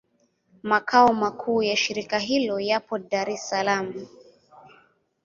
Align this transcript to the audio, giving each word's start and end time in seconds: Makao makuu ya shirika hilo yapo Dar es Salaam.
Makao 0.63 1.13
makuu 1.13 1.63
ya 1.63 1.75
shirika 1.77 2.19
hilo 2.19 2.59
yapo 2.59 2.99
Dar 2.99 3.29
es 3.29 3.49
Salaam. 3.49 4.07